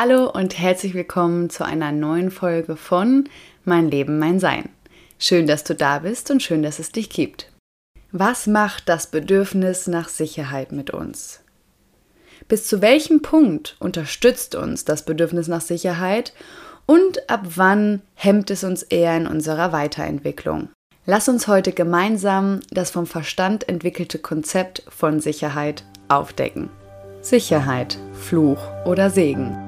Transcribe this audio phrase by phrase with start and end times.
[0.00, 3.28] Hallo und herzlich willkommen zu einer neuen Folge von
[3.64, 4.68] Mein Leben, mein Sein.
[5.18, 7.50] Schön, dass du da bist und schön, dass es dich gibt.
[8.12, 11.40] Was macht das Bedürfnis nach Sicherheit mit uns?
[12.46, 16.32] Bis zu welchem Punkt unterstützt uns das Bedürfnis nach Sicherheit
[16.86, 20.68] und ab wann hemmt es uns eher in unserer Weiterentwicklung?
[21.06, 26.70] Lass uns heute gemeinsam das vom Verstand entwickelte Konzept von Sicherheit aufdecken.
[27.20, 29.67] Sicherheit, Fluch oder Segen.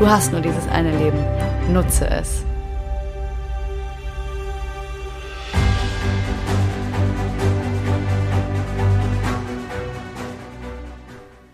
[0.00, 1.22] Du hast nur dieses eine Leben.
[1.74, 2.42] Nutze es.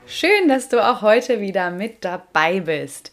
[0.07, 3.11] Schön, dass du auch heute wieder mit dabei bist.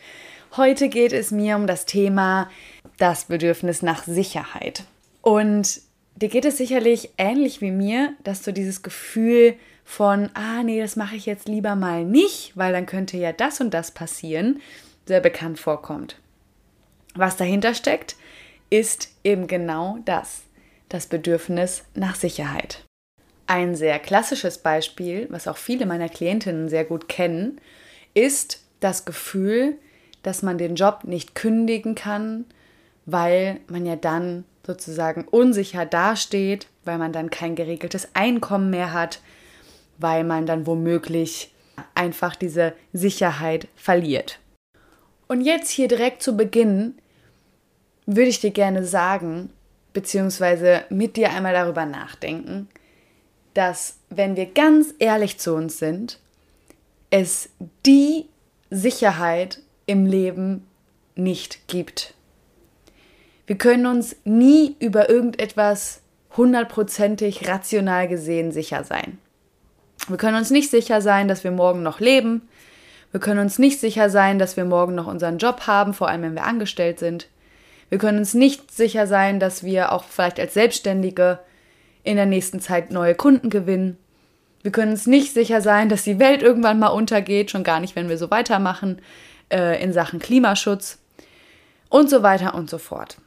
[0.56, 2.52] Heute geht es mir um das Thema
[3.00, 4.84] das Bedürfnis nach Sicherheit.
[5.24, 5.82] Und
[6.16, 10.96] dir geht es sicherlich ähnlich wie mir, dass du dieses Gefühl von, ah nee, das
[10.96, 14.62] mache ich jetzt lieber mal nicht, weil dann könnte ja das und das passieren,
[15.06, 16.18] sehr bekannt vorkommt.
[17.16, 18.16] Was dahinter steckt,
[18.70, 20.44] ist eben genau das,
[20.90, 22.84] das Bedürfnis nach Sicherheit.
[23.46, 27.60] Ein sehr klassisches Beispiel, was auch viele meiner Klientinnen sehr gut kennen,
[28.14, 29.78] ist das Gefühl,
[30.24, 32.46] dass man den Job nicht kündigen kann,
[33.06, 39.22] weil man ja dann sozusagen unsicher dasteht, weil man dann kein geregeltes Einkommen mehr hat,
[39.98, 41.54] weil man dann womöglich
[41.96, 44.40] einfach diese Sicherheit verliert.
[45.34, 46.94] Und jetzt hier direkt zu Beginn
[48.06, 49.50] würde ich dir gerne sagen,
[49.92, 52.68] beziehungsweise mit dir einmal darüber nachdenken,
[53.56, 56.20] dass wenn wir ganz ehrlich zu uns sind,
[57.10, 57.50] es
[57.84, 58.28] die
[58.70, 60.68] Sicherheit im Leben
[61.16, 62.14] nicht gibt.
[63.48, 66.02] Wir können uns nie über irgendetwas
[66.38, 69.18] hundertprozentig rational gesehen sicher sein.
[70.08, 72.48] Wir können uns nicht sicher sein, dass wir morgen noch leben.
[73.14, 76.24] Wir können uns nicht sicher sein, dass wir morgen noch unseren Job haben, vor allem
[76.24, 77.28] wenn wir angestellt sind.
[77.90, 81.38] Wir können uns nicht sicher sein, dass wir auch vielleicht als Selbstständige
[82.04, 83.98] in der nächsten Zeit neue Kunden gewinnen.
[84.64, 87.96] Wir können uns nicht sicher sein, dass die Welt irgendwann mal untergeht, schon gar nicht,
[87.96, 89.00] wenn wir so weitermachen
[89.52, 90.98] äh, in Sachen Klimaschutz
[91.90, 93.18] und so weiter und so fort.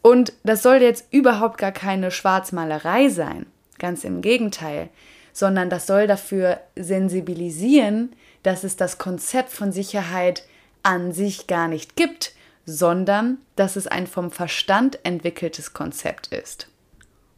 [0.00, 3.46] Und das soll jetzt überhaupt gar keine Schwarzmalerei sein,
[3.80, 4.90] ganz im Gegenteil,
[5.32, 10.44] sondern das soll dafür sensibilisieren, dass es das Konzept von Sicherheit
[10.84, 12.32] an sich gar nicht gibt,
[12.66, 16.68] sondern dass es ein vom Verstand entwickeltes Konzept ist.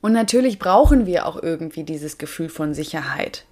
[0.02, 3.44] Und natürlich brauchen wir auch irgendwie dieses Gefühl von Sicherheit.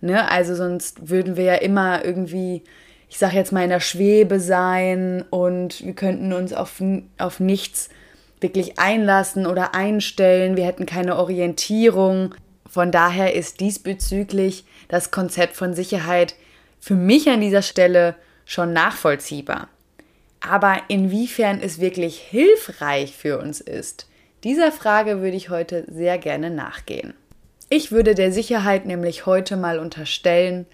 [0.00, 0.28] Ne?
[0.30, 2.62] Also sonst würden wir ja immer irgendwie,
[3.08, 6.82] ich sage jetzt mal, in der Schwebe sein und wir könnten uns auf,
[7.18, 7.90] auf nichts
[8.40, 10.56] wirklich einlassen oder einstellen.
[10.56, 12.34] Wir hätten keine Orientierung.
[12.68, 16.34] Von daher ist diesbezüglich das Konzept von Sicherheit
[16.84, 18.14] für mich an dieser Stelle
[18.44, 19.68] schon nachvollziehbar.
[20.40, 24.06] Aber inwiefern es wirklich hilfreich für uns ist,
[24.44, 27.14] dieser Frage würde ich heute sehr gerne nachgehen.
[27.70, 30.66] Ich würde der Sicherheit nämlich heute mal unterstellen,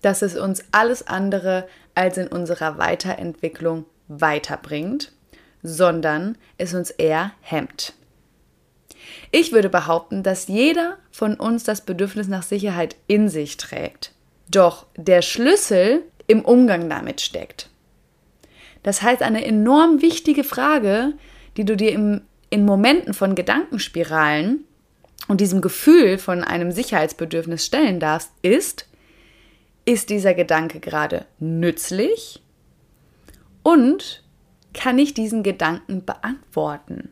[0.00, 5.12] dass es uns alles andere als in unserer Weiterentwicklung weiterbringt,
[5.62, 7.92] sondern es uns eher hemmt.
[9.32, 14.14] Ich würde behaupten, dass jeder von uns das Bedürfnis nach Sicherheit in sich trägt.
[14.50, 17.68] Doch der Schlüssel im Umgang damit steckt.
[18.82, 21.14] Das heißt, eine enorm wichtige Frage,
[21.56, 24.64] die du dir im in Momenten von Gedankenspiralen
[25.26, 28.88] und diesem Gefühl von einem Sicherheitsbedürfnis stellen darfst, ist,
[29.84, 32.42] ist dieser Gedanke gerade nützlich
[33.62, 34.22] und
[34.74, 37.10] kann ich diesen Gedanken beantworten?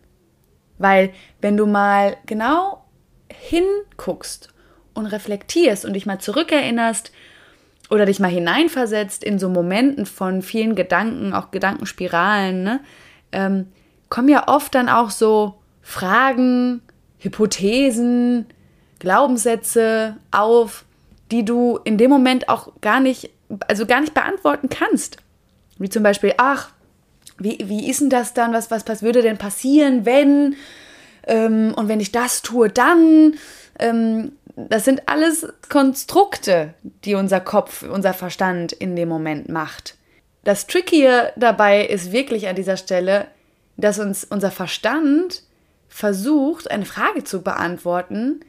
[0.78, 2.84] Weil wenn du mal genau
[3.30, 4.50] hinguckst
[4.94, 7.12] und reflektierst und dich mal zurückerinnerst
[7.90, 12.80] oder dich mal hineinversetzt in so Momenten von vielen Gedanken, auch Gedankenspiralen, ne,
[13.32, 13.66] ähm,
[14.08, 16.82] kommen ja oft dann auch so Fragen,
[17.18, 18.46] Hypothesen,
[18.98, 20.84] Glaubenssätze auf,
[21.30, 23.30] die du in dem Moment auch gar nicht,
[23.68, 25.18] also gar nicht beantworten kannst.
[25.78, 26.70] Wie zum Beispiel, ach,
[27.38, 28.52] wie, wie ist denn das dann?
[28.52, 30.56] Was, was, was würde denn passieren, wenn?
[31.26, 33.34] Ähm, und wenn ich das tue, dann?
[33.78, 36.74] Ähm, das sind alles Konstrukte,
[37.04, 39.96] die unser Kopf, unser Verstand in dem Moment macht.
[40.44, 43.26] das Trickier dabei ist wirklich an dieser Stelle,
[43.76, 45.42] dass uns unser Verstand
[45.88, 48.40] versucht, eine Frage zu beantworten,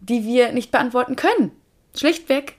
[0.00, 1.50] die wir nicht beantworten können.
[1.96, 2.54] Schlichtweg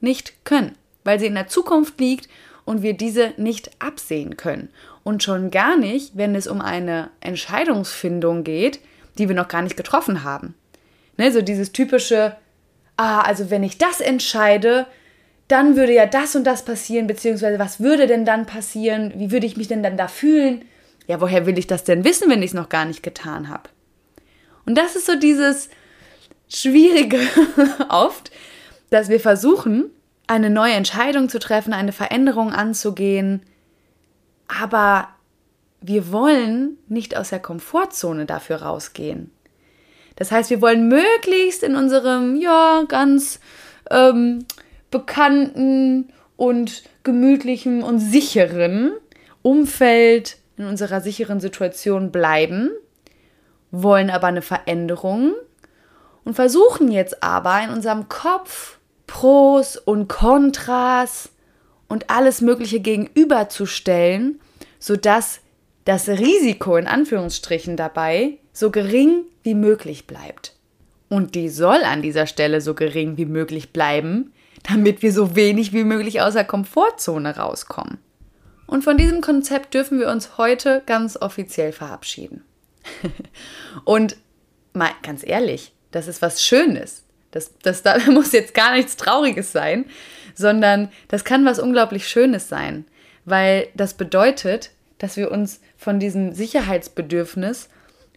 [0.00, 2.28] nicht können, weil sie in der Zukunft liegt
[2.64, 4.68] und wir diese nicht absehen können.
[5.04, 8.78] Und schon gar nicht, wenn es um eine Entscheidungsfindung geht,
[9.18, 10.54] die wir noch gar nicht getroffen haben.
[11.16, 12.36] Ne, so dieses typische,
[12.96, 14.86] ah, also wenn ich das entscheide,
[15.48, 19.12] dann würde ja das und das passieren, beziehungsweise was würde denn dann passieren?
[19.16, 20.64] Wie würde ich mich denn dann da fühlen?
[21.06, 23.68] Ja, woher will ich das denn wissen, wenn ich es noch gar nicht getan habe?
[24.64, 25.68] Und das ist so dieses
[26.48, 27.18] Schwierige
[27.88, 28.30] oft,
[28.90, 29.90] dass wir versuchen,
[30.26, 33.42] eine neue Entscheidung zu treffen, eine Veränderung anzugehen,
[34.48, 35.08] aber
[35.80, 39.30] wir wollen nicht aus der Komfortzone dafür rausgehen.
[40.16, 43.40] Das heißt, wir wollen möglichst in unserem, ja, ganz
[43.90, 44.44] ähm,
[44.90, 48.92] bekannten und gemütlichen und sicheren
[49.42, 52.70] Umfeld, in unserer sicheren Situation bleiben,
[53.70, 55.34] wollen aber eine Veränderung
[56.24, 61.30] und versuchen jetzt aber in unserem Kopf Pros und Kontras
[61.88, 64.40] und alles Mögliche gegenüberzustellen,
[64.78, 65.40] sodass
[65.84, 70.54] das Risiko in Anführungsstrichen dabei so gering wie möglich bleibt.
[71.08, 75.72] Und die soll an dieser Stelle so gering wie möglich bleiben, damit wir so wenig
[75.72, 77.98] wie möglich aus der Komfortzone rauskommen.
[78.66, 82.44] Und von diesem Konzept dürfen wir uns heute ganz offiziell verabschieden.
[83.84, 84.16] Und
[84.72, 87.04] mal ganz ehrlich, das ist was Schönes.
[87.30, 89.86] Das, das, da muss jetzt gar nichts Trauriges sein,
[90.34, 92.86] sondern das kann was unglaublich Schönes sein,
[93.24, 97.68] weil das bedeutet, dass wir uns von diesem Sicherheitsbedürfnis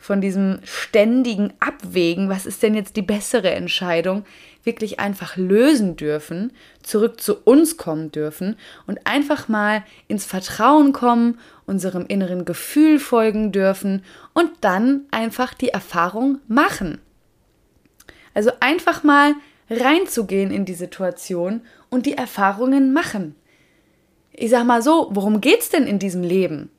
[0.06, 4.24] von diesem ständigen Abwägen, was ist denn jetzt die bessere Entscheidung,
[4.64, 6.54] wirklich einfach lösen dürfen,
[6.84, 8.56] zurück zu uns kommen dürfen
[8.86, 14.04] und einfach mal ins Vertrauen kommen, unserem inneren Gefühl folgen dürfen
[14.36, 17.00] und dann einfach die Erfahrung machen.
[18.36, 19.34] Also einfach mal
[19.72, 23.34] reinzugehen in die Situation und die Erfahrungen machen.
[24.34, 26.70] Ich sag mal so, worum geht's denn in diesem Leben?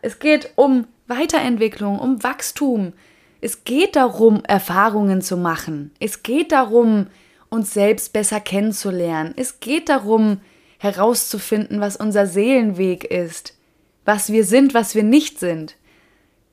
[0.00, 2.92] Es geht um Weiterentwicklung, um Wachstum.
[3.40, 5.92] Es geht darum, Erfahrungen zu machen.
[5.98, 7.08] Es geht darum,
[7.48, 9.34] uns selbst besser kennenzulernen.
[9.36, 10.40] Es geht darum,
[10.82, 13.56] herauszufinden, was unser Seelenweg ist,
[14.04, 15.76] was wir sind, was wir nicht sind.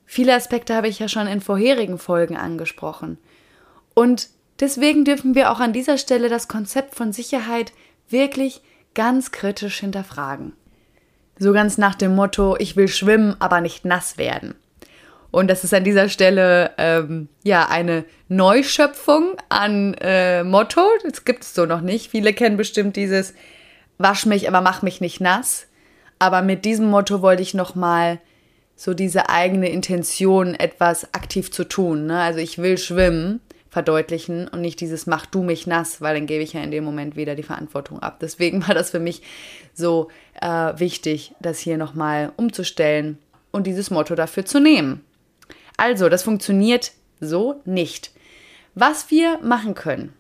[0.06, 3.18] Viele Aspekte habe ich ja schon in vorherigen Folgen angesprochen.
[3.96, 4.30] Und
[4.60, 7.74] deswegen dürfen wir auch an dieser Stelle das Konzept von Sicherheit
[8.08, 8.62] wirklich
[8.94, 10.54] ganz kritisch hinterfragen.
[11.40, 14.56] So ganz nach dem Motto, ich will schwimmen, aber nicht nass werden.
[15.32, 20.82] Und das ist an dieser Stelle ähm, ja eine Neuschöpfung an äh, Motto.
[21.04, 22.10] Das gibt es so noch nicht.
[22.12, 23.34] Viele kennen bestimmt dieses
[23.98, 25.68] Wasch mich, aber mach mich nicht nass.
[26.18, 28.20] Aber mit diesem Motto wollte ich nochmal
[28.76, 32.08] so diese eigene Intention, etwas aktiv zu tun.
[32.08, 32.20] Ne?
[32.20, 33.40] Also ich will schwimmen,
[33.70, 36.84] verdeutlichen und nicht dieses mach du mich nass, weil dann gebe ich ja in dem
[36.84, 38.18] Moment wieder die Verantwortung ab.
[38.20, 39.22] Deswegen war das für mich
[39.74, 40.10] so
[40.42, 43.20] äh, wichtig, das hier nochmal umzustellen
[43.52, 45.06] und dieses Motto dafür zu nehmen.
[45.78, 48.12] Also, das funktioniert so nicht.
[48.76, 50.14] Was wir machen können,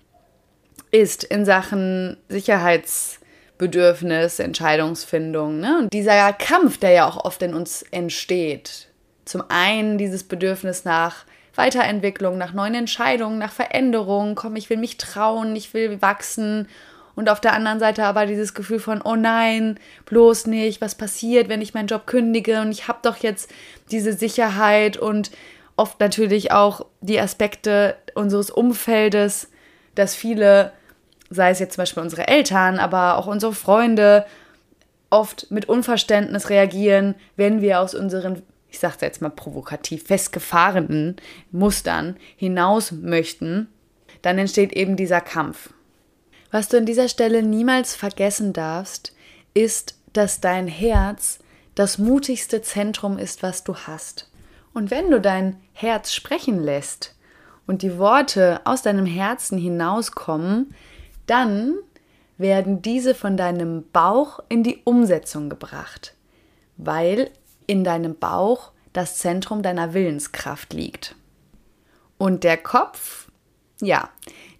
[0.91, 5.79] ist in Sachen Sicherheitsbedürfnis, Entscheidungsfindung ne?
[5.79, 8.87] und dieser Kampf, der ja auch oft in uns entsteht.
[9.25, 11.25] Zum einen dieses Bedürfnis nach
[11.59, 16.67] Weiterentwicklung, nach neuen Entscheidungen, nach Veränderungen, komm, ich will mich trauen, ich will wachsen.
[17.15, 21.49] Und auf der anderen Seite aber dieses Gefühl von, oh nein, bloß nicht, was passiert,
[21.49, 23.51] wenn ich meinen Job kündige und ich habe doch jetzt
[23.91, 25.31] diese Sicherheit und
[25.75, 29.49] oft natürlich auch die Aspekte unseres Umfeldes,
[29.95, 30.71] dass viele,
[31.29, 34.25] sei es jetzt zum Beispiel unsere Eltern, aber auch unsere Freunde,
[35.09, 41.17] oft mit Unverständnis reagieren, wenn wir aus unseren ich sage jetzt mal provokativ, festgefahrenen
[41.51, 43.67] Mustern hinaus möchten,
[44.21, 45.73] dann entsteht eben dieser Kampf.
[46.51, 49.13] Was du an dieser Stelle niemals vergessen darfst,
[49.53, 51.39] ist, dass dein Herz
[51.75, 54.29] das mutigste Zentrum ist, was du hast.
[54.73, 57.15] Und wenn du dein Herz sprechen lässt
[57.67, 60.73] und die Worte aus deinem Herzen hinauskommen,
[61.25, 61.75] dann
[62.37, 66.15] werden diese von deinem Bauch in die Umsetzung gebracht,
[66.77, 67.29] weil
[67.69, 71.15] in deinem Bauch das Zentrum deiner Willenskraft liegt.
[72.17, 73.29] Und der Kopf,
[73.79, 74.09] ja,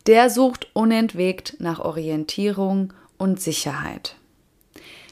[0.06, 4.16] der sucht unentwegt nach Orientierung und Sicherheit.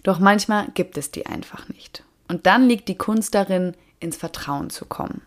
[0.03, 2.03] Doch manchmal gibt es die einfach nicht.
[2.27, 5.23] Und dann liegt die Kunst darin, ins Vertrauen zu kommen.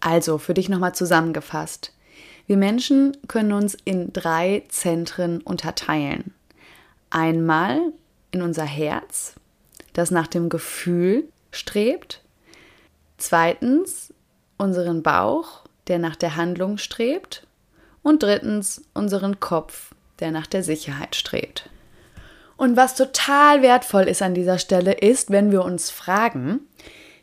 [0.00, 1.92] Also, für dich nochmal zusammengefasst.
[2.46, 6.32] Wir Menschen können uns in drei Zentren unterteilen.
[7.10, 7.92] Einmal
[8.30, 9.34] in unser Herz,
[9.92, 12.22] das nach dem Gefühl strebt.
[13.18, 14.12] Zweitens
[14.58, 17.46] unseren Bauch, der nach der Handlung strebt.
[18.02, 21.70] Und drittens unseren Kopf, der nach der Sicherheit strebt.
[22.56, 26.60] Und was total wertvoll ist an dieser Stelle, ist, wenn wir uns fragen,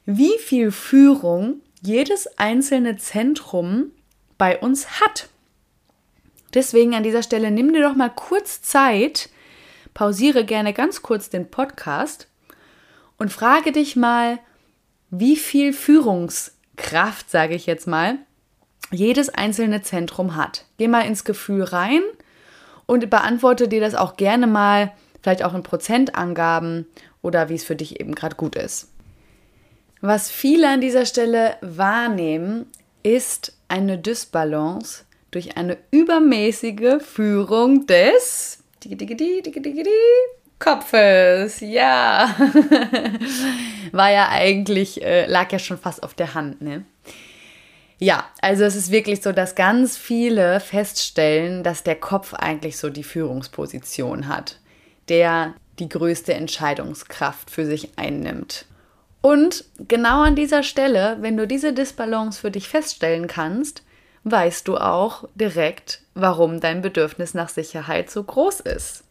[0.06, 3.92] wie viel Führung jedes einzelne Zentrum
[4.38, 5.28] bei uns hat.
[6.54, 9.30] Deswegen an dieser Stelle nimm dir doch mal kurz Zeit,
[9.94, 12.29] pausiere gerne ganz kurz den Podcast
[13.20, 14.40] und frage dich mal,
[15.12, 18.18] wie viel Führungskraft, sage ich jetzt mal,
[18.92, 20.66] jedes einzelne Zentrum hat.
[20.78, 22.02] Geh mal ins Gefühl rein
[22.88, 26.88] und beantworte dir das auch gerne mal, vielleicht auch in Prozentangaben
[27.22, 28.90] oder wie es für dich eben gerade gut ist.
[30.02, 32.68] Was viele an dieser Stelle wahrnehmen,
[33.04, 38.64] ist eine Dysbalance durch eine übermäßige Führung des
[40.60, 41.62] Kopfes.
[41.62, 42.36] Ja,
[43.92, 46.86] war ja eigentlich, äh, lag ja schon fast auf der Hand, ne?
[47.98, 52.90] Ja, also es ist wirklich so, dass ganz viele feststellen, dass der Kopf eigentlich so
[52.90, 54.60] die Führungsposition hat,
[55.10, 58.66] der die größte Entscheidungskraft für sich einnimmt.
[59.22, 63.84] Und genau an dieser Stelle, wenn du diese Disbalance für dich feststellen kannst,
[64.24, 69.04] weißt du auch direkt, warum dein Bedürfnis nach Sicherheit so groß ist.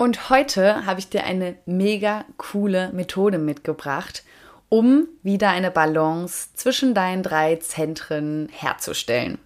[0.00, 4.24] Und heute habe ich dir eine mega coole Methode mitgebracht,
[4.70, 9.36] um wieder eine Balance zwischen deinen drei Zentren herzustellen.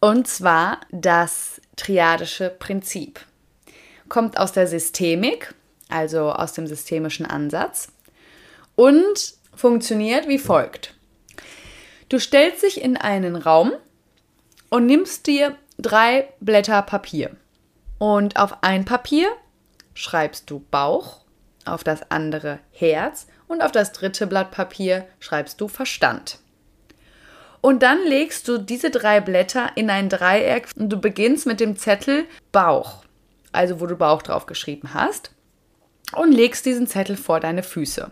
[0.00, 3.18] Und zwar das triadische Prinzip.
[4.08, 5.52] Kommt aus der Systemik,
[5.88, 7.90] also aus dem systemischen Ansatz,
[8.76, 10.94] und funktioniert wie folgt.
[12.08, 13.72] Du stellst dich in einen Raum
[14.70, 17.32] und nimmst dir drei Blätter Papier.
[18.02, 19.28] Und auf ein Papier
[19.94, 21.20] schreibst du Bauch,
[21.64, 26.40] auf das andere Herz und auf das dritte Blatt Papier schreibst du Verstand.
[27.60, 31.76] Und dann legst du diese drei Blätter in ein Dreieck und du beginnst mit dem
[31.76, 33.04] Zettel Bauch,
[33.52, 35.30] also wo du Bauch drauf geschrieben hast,
[36.16, 38.10] und legst diesen Zettel vor deine Füße.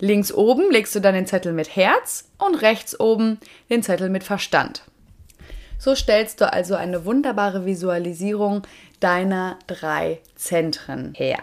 [0.00, 4.24] Links oben legst du dann den Zettel mit Herz und rechts oben den Zettel mit
[4.24, 4.82] Verstand.
[5.80, 8.66] So stellst du also eine wunderbare Visualisierung
[9.00, 11.38] deiner drei Zentren her.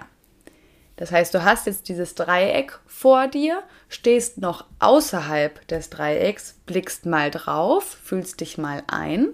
[0.96, 7.08] Das heißt, du hast jetzt dieses Dreieck vor dir, stehst noch außerhalb des Dreiecks, blickst
[7.08, 9.30] mal drauf, fühlst dich mal ein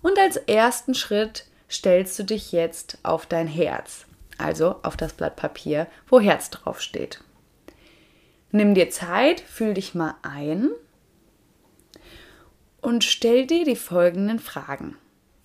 [0.00, 4.06] und als ersten Schritt stellst du dich jetzt auf dein Herz,
[4.38, 7.20] also auf das Blatt Papier, wo Herz drauf steht.
[8.52, 10.70] Nimm dir Zeit, fühl dich mal ein
[12.86, 14.96] und stell dir die folgenden Fragen.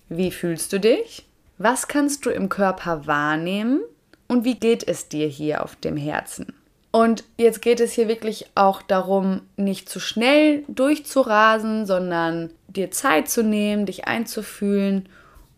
[0.08, 1.26] Wie fühlst du dich?
[1.58, 3.80] Was kannst du im Körper wahrnehmen?
[4.28, 6.54] Und wie geht es dir hier auf dem Herzen?
[6.92, 13.28] Und jetzt geht es hier wirklich auch darum, nicht zu schnell durchzurasen, sondern dir Zeit
[13.28, 15.08] zu nehmen, dich einzufühlen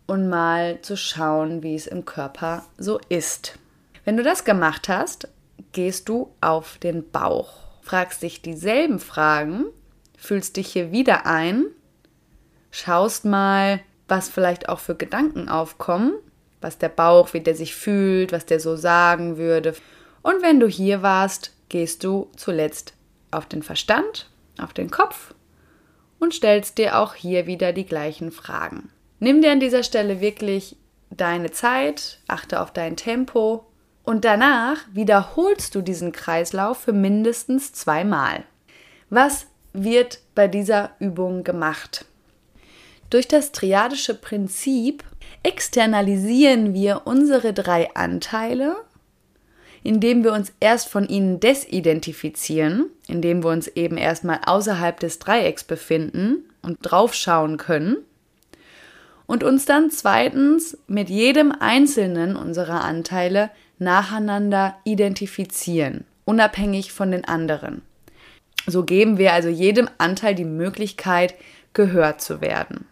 [0.07, 3.59] und mal zu schauen, wie es im Körper so ist.
[4.05, 5.27] Wenn du das gemacht hast,
[5.71, 9.65] gehst du auf den Bauch, fragst dich dieselben Fragen,
[10.25, 11.65] fühlst dich hier wieder ein,
[12.71, 16.13] schaust mal, was vielleicht auch für Gedanken aufkommen,
[16.61, 19.75] was der Bauch, wie der sich fühlt, was der so sagen würde.
[20.21, 22.93] Und wenn du hier warst, gehst du zuletzt
[23.31, 24.29] auf den Verstand,
[24.59, 25.33] auf den Kopf
[26.19, 28.89] und stellst dir auch hier wieder die gleichen Fragen.
[29.19, 30.77] Nimm dir an dieser Stelle wirklich
[31.09, 33.65] deine Zeit, achte auf dein Tempo
[34.03, 38.43] und danach wiederholst du diesen Kreislauf für mindestens zweimal.
[39.09, 39.47] Was
[39.83, 42.05] wird bei dieser Übung gemacht?
[43.09, 45.03] Durch das triadische Prinzip
[45.43, 48.75] externalisieren wir unsere drei Anteile,
[49.83, 55.63] indem wir uns erst von ihnen desidentifizieren, indem wir uns eben erstmal außerhalb des Dreiecks
[55.63, 57.97] befinden und draufschauen können
[59.27, 67.81] und uns dann zweitens mit jedem einzelnen unserer Anteile nacheinander identifizieren, unabhängig von den anderen.
[68.67, 71.35] So geben wir also jedem Anteil die Möglichkeit,
[71.73, 72.85] gehört zu werden.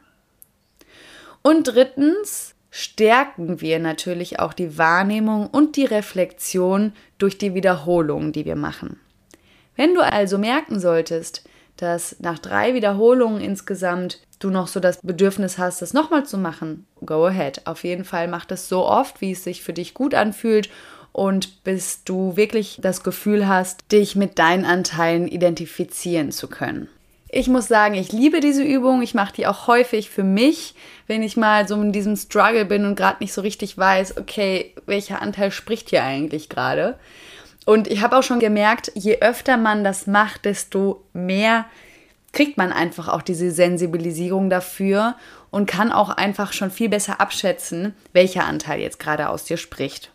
[1.41, 8.45] Und drittens stärken wir natürlich auch die Wahrnehmung und die Reflexion durch die Wiederholungen, die
[8.45, 8.99] wir machen.
[9.75, 15.57] Wenn du also merken solltest, dass nach drei Wiederholungen insgesamt du noch so das Bedürfnis
[15.57, 17.65] hast, das nochmal zu machen, go ahead.
[17.65, 20.69] Auf jeden Fall mach das so oft, wie es sich für dich gut anfühlt
[21.13, 26.89] und bis du wirklich das Gefühl hast, dich mit deinen Anteilen identifizieren zu können.
[27.29, 29.01] Ich muss sagen, ich liebe diese Übung.
[29.01, 30.75] Ich mache die auch häufig für mich,
[31.07, 34.75] wenn ich mal so in diesem Struggle bin und gerade nicht so richtig weiß, okay,
[34.85, 36.99] welcher Anteil spricht hier eigentlich gerade.
[37.65, 41.65] Und ich habe auch schon gemerkt, je öfter man das macht, desto mehr
[42.33, 45.15] kriegt man einfach auch diese Sensibilisierung dafür
[45.49, 50.12] und kann auch einfach schon viel besser abschätzen, welcher Anteil jetzt gerade aus dir spricht.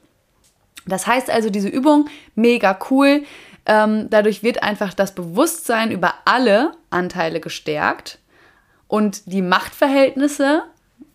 [0.88, 3.24] Das heißt also, diese Übung, mega cool.
[3.66, 8.18] Ähm, dadurch wird einfach das Bewusstsein über alle Anteile gestärkt
[8.86, 10.62] und die Machtverhältnisse,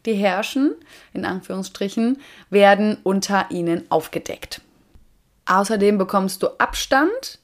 [0.06, 0.76] die herrschen,
[1.14, 4.62] in Anführungsstrichen, werden unter ihnen aufgedeckt.
[5.46, 7.40] Außerdem bekommst du Abstand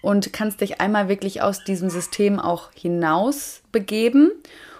[0.00, 4.30] und kannst dich einmal wirklich aus diesem System auch hinaus begeben.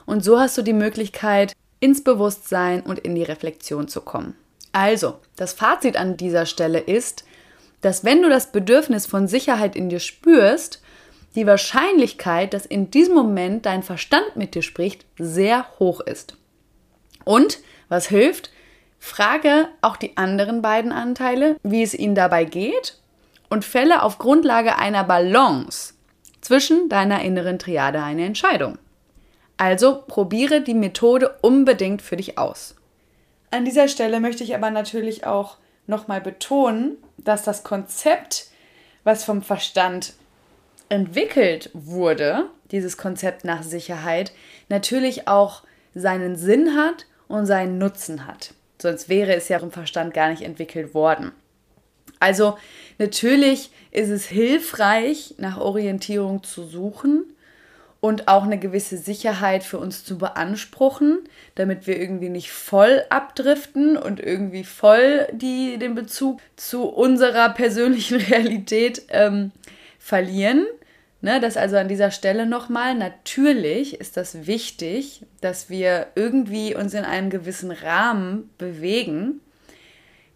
[0.07, 4.35] Und so hast du die Möglichkeit, ins Bewusstsein und in die Reflexion zu kommen.
[4.75, 7.25] Also, das Fazit an dieser Stelle ist,
[7.81, 10.83] dass wenn du das Bedürfnis von Sicherheit in dir spürst,
[11.37, 16.37] die Wahrscheinlichkeit, dass in diesem Moment dein Verstand mit dir spricht, sehr hoch ist.
[17.25, 18.51] Und was hilft?
[18.99, 22.99] Frage auch die anderen beiden Anteile, wie es ihnen dabei geht
[23.49, 25.95] und fälle auf Grundlage einer Balance
[26.41, 28.79] zwischen deiner inneren Triade eine Entscheidung.
[29.57, 32.75] Also probiere die Methode unbedingt für dich aus.
[33.55, 38.49] An dieser Stelle möchte ich aber natürlich auch nochmal betonen, dass das Konzept,
[39.05, 40.15] was vom Verstand
[40.89, 44.33] entwickelt wurde, dieses Konzept nach Sicherheit,
[44.69, 45.63] natürlich auch
[45.95, 48.55] seinen Sinn hat und seinen Nutzen hat.
[48.83, 51.31] Sonst wäre es ja im Verstand gar nicht entwickelt worden.
[52.19, 52.59] Also
[52.99, 57.34] natürlich ist es hilfreich, nach Orientierung zu suchen,
[58.05, 61.21] und auch eine gewisse Sicherheit für uns zu beanspruchen,
[61.55, 68.21] damit wir irgendwie nicht voll abdriften und irgendwie voll die, den Bezug zu unserer persönlichen
[68.21, 69.53] Realität ähm,
[69.99, 70.67] verlieren.
[71.23, 72.95] Ne, das also an dieser Stelle nochmal.
[72.95, 79.41] Natürlich ist das wichtig, dass wir irgendwie uns in einem gewissen Rahmen bewegen.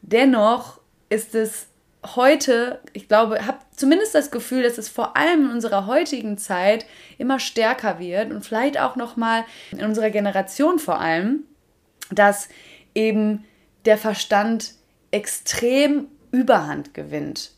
[0.00, 1.66] Dennoch ist es
[2.04, 6.86] heute, ich glaube, habe zumindest das Gefühl, dass es vor allem in unserer heutigen Zeit
[7.18, 11.44] immer stärker wird und vielleicht auch noch mal in unserer Generation vor allem,
[12.11, 12.48] dass
[12.94, 13.44] eben
[13.84, 14.74] der Verstand
[15.11, 17.52] extrem Überhand gewinnt.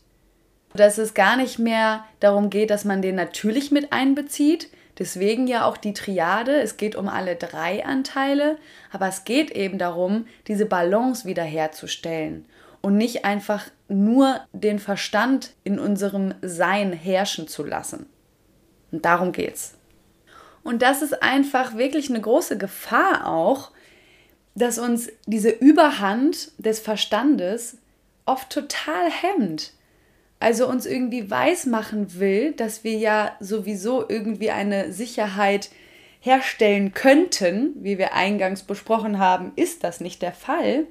[0.73, 5.65] Dass es gar nicht mehr darum geht, dass man den natürlich mit einbezieht, Deswegen ja
[5.65, 6.61] auch die Triade.
[6.61, 8.57] Es geht um alle drei Anteile,
[8.91, 12.45] aber es geht eben darum, diese Balance wiederherzustellen
[12.81, 18.07] und nicht einfach nur den Verstand in unserem Sein herrschen zu lassen.
[18.91, 19.75] Und darum geht's.
[20.63, 23.71] Und das ist einfach wirklich eine große Gefahr auch,
[24.55, 27.77] dass uns diese Überhand des Verstandes
[28.25, 29.73] oft total hemmt.
[30.39, 35.69] Also uns irgendwie weismachen will, dass wir ja sowieso irgendwie eine Sicherheit
[36.19, 40.85] herstellen könnten, wie wir eingangs besprochen haben, ist das nicht der Fall.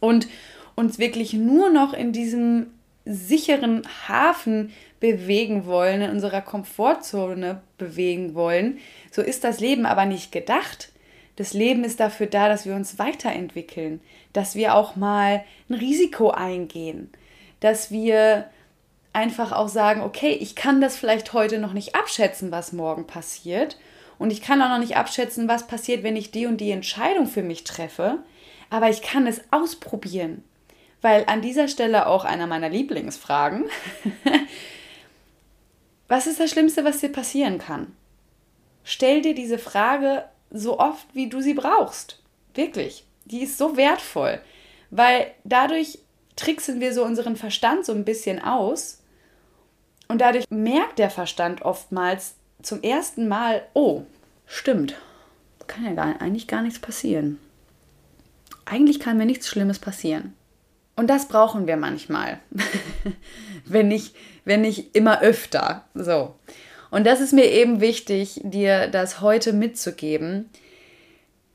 [0.00, 0.28] Und
[0.74, 2.68] uns wirklich nur noch in diesem
[3.04, 8.78] sicheren Hafen bewegen wollen, in unserer Komfortzone bewegen wollen.
[9.10, 10.92] So ist das Leben aber nicht gedacht.
[11.36, 14.00] Das Leben ist dafür da, dass wir uns weiterentwickeln,
[14.32, 17.10] dass wir auch mal ein Risiko eingehen,
[17.60, 18.46] dass wir
[19.12, 23.78] einfach auch sagen, okay, ich kann das vielleicht heute noch nicht abschätzen, was morgen passiert.
[24.18, 27.26] Und ich kann auch noch nicht abschätzen, was passiert, wenn ich die und die Entscheidung
[27.26, 28.18] für mich treffe.
[28.70, 30.44] Aber ich kann es ausprobieren.
[31.02, 33.64] Weil an dieser Stelle auch einer meiner Lieblingsfragen.
[36.08, 37.94] was ist das Schlimmste, was dir passieren kann?
[38.84, 42.22] Stell dir diese Frage so oft, wie du sie brauchst.
[42.54, 43.04] Wirklich.
[43.24, 44.40] Die ist so wertvoll.
[44.90, 45.98] Weil dadurch
[46.36, 49.02] tricksen wir so unseren Verstand so ein bisschen aus.
[50.08, 54.02] Und dadurch merkt der Verstand oftmals zum ersten Mal, oh,
[54.46, 54.94] stimmt,
[55.66, 57.38] kann ja gar, eigentlich gar nichts passieren.
[58.64, 60.34] Eigentlich kann mir nichts Schlimmes passieren.
[60.96, 62.38] Und das brauchen wir manchmal.
[63.64, 65.84] wenn, nicht, wenn nicht immer öfter.
[65.94, 66.34] So.
[66.90, 70.50] Und das ist mir eben wichtig, dir das heute mitzugeben.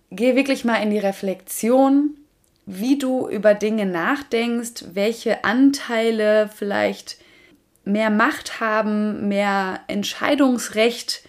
[0.09, 2.17] Geh wirklich mal in die Reflexion,
[2.65, 7.17] wie du über Dinge nachdenkst, welche Anteile vielleicht
[7.85, 11.23] mehr Macht haben, mehr Entscheidungsrecht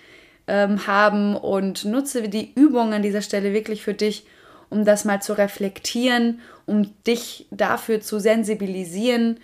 [0.49, 4.27] ähm, haben und nutze die Übung an dieser Stelle wirklich für dich,
[4.71, 9.41] um das mal zu reflektieren, um dich dafür zu sensibilisieren.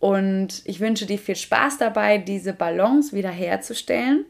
[0.00, 4.24] Und ich wünsche dir viel Spaß dabei, diese Balance wiederherzustellen.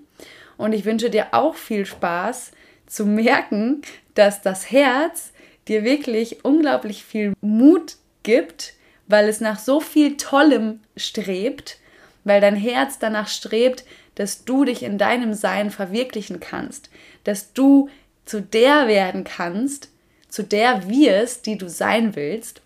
[0.56, 2.52] Und ich wünsche dir auch viel Spaß
[2.87, 3.82] zu merken,
[4.14, 5.32] dass das Herz
[5.68, 8.74] dir wirklich unglaublich viel Mut gibt,
[9.06, 11.78] weil es nach so viel Tollem strebt,
[12.24, 13.84] weil dein Herz danach strebt,
[14.14, 16.90] dass du dich in deinem Sein verwirklichen kannst,
[17.24, 17.88] dass du
[18.24, 19.90] zu der werden kannst,
[20.29, 22.62] zu der wirst, die du sein willst.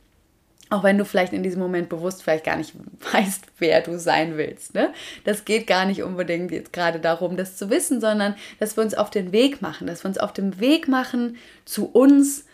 [0.70, 2.74] Auch wenn du vielleicht in diesem Moment bewusst vielleicht gar nicht
[3.12, 4.74] weißt, wer du sein willst.
[4.74, 4.92] Ne?
[5.24, 8.94] Das geht gar nicht unbedingt jetzt gerade darum, das zu wissen, sondern dass wir uns
[8.94, 12.46] auf den Weg machen, dass wir uns auf den Weg machen zu uns.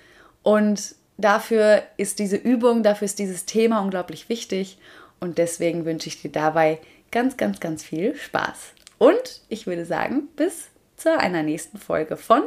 [0.42, 4.79] Und dafür ist diese Übung, dafür ist dieses Thema unglaublich wichtig.
[5.21, 8.73] Und deswegen wünsche ich dir dabei ganz, ganz, ganz viel Spaß.
[8.99, 12.42] Und ich würde sagen, bis zu einer nächsten Folge von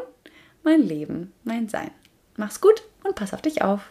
[0.63, 1.91] Mein Leben, mein Sein.
[2.37, 3.81] Mach's gut und pass auf dich auf.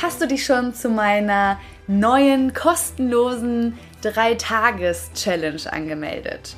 [0.00, 6.56] Hast du dich schon zu meiner neuen kostenlosen 3-Tages-Challenge angemeldet?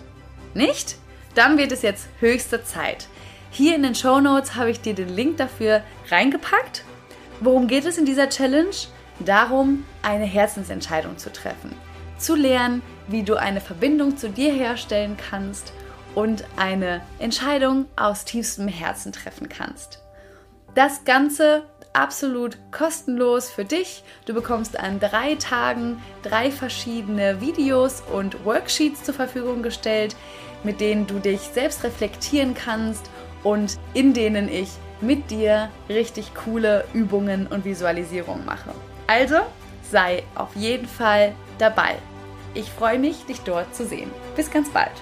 [0.55, 0.97] Nicht?
[1.35, 3.09] Dann wird es jetzt höchste Zeit.
[3.51, 6.85] Hier in den Show Notes habe ich dir den Link dafür reingepackt.
[7.41, 8.71] Worum geht es in dieser Challenge?
[9.19, 11.75] Darum, eine Herzensentscheidung zu treffen.
[12.19, 15.73] Zu lernen, wie du eine Verbindung zu dir herstellen kannst
[16.15, 20.01] und eine Entscheidung aus tiefstem Herzen treffen kannst.
[20.75, 24.03] Das Ganze absolut kostenlos für dich.
[24.25, 30.17] Du bekommst an drei Tagen drei verschiedene Videos und Worksheets zur Verfügung gestellt,
[30.65, 33.11] mit denen du dich selbst reflektieren kannst
[33.43, 34.71] und in denen ich
[35.01, 38.71] mit dir richtig coole Übungen und Visualisierungen mache.
[39.07, 39.37] Also
[39.91, 41.97] sei auf jeden Fall dabei.
[42.55, 44.11] Ich freue mich, dich dort zu sehen.
[44.37, 44.93] Bis ganz bald.